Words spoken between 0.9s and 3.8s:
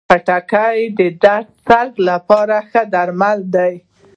د سر درد لپاره ښه درمل دی.